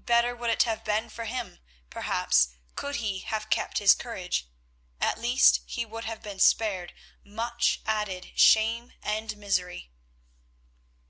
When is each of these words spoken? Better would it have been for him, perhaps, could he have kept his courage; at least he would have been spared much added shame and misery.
Better 0.00 0.34
would 0.34 0.50
it 0.50 0.64
have 0.64 0.82
been 0.82 1.08
for 1.08 1.26
him, 1.26 1.60
perhaps, 1.90 2.48
could 2.74 2.96
he 2.96 3.20
have 3.20 3.50
kept 3.50 3.78
his 3.78 3.94
courage; 3.94 4.48
at 5.00 5.16
least 5.20 5.60
he 5.64 5.86
would 5.86 6.06
have 6.06 6.22
been 6.22 6.40
spared 6.40 6.92
much 7.22 7.80
added 7.86 8.32
shame 8.34 8.94
and 9.00 9.36
misery. 9.36 9.92